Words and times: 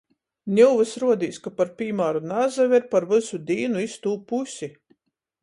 Niu 0.59 0.69
vys 0.77 0.93
ruodīs, 1.03 1.37
ka, 1.43 1.53
par 1.59 1.71
pīmāru, 1.81 2.23
nasaver 2.31 2.89
par 2.95 3.07
vysu 3.13 3.41
dīnu 3.53 3.85
iz 3.91 4.01
tū 4.07 4.17
pusi. 4.33 4.73